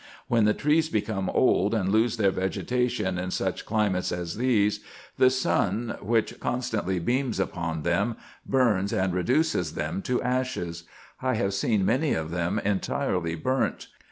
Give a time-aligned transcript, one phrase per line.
[0.27, 4.79] When the trees become old, and lose their vegetation in such climates as these,
[5.19, 10.85] the sun, which constantly beams upon them, burns and reduces them to ashes.
[11.21, 13.89] I have seen many of them entirely burnt.